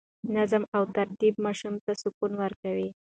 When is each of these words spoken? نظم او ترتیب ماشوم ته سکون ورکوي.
نظم 0.35 0.63
او 0.75 0.81
ترتیب 0.95 1.33
ماشوم 1.45 1.75
ته 1.85 1.91
سکون 2.01 2.31
ورکوي. 2.41 2.89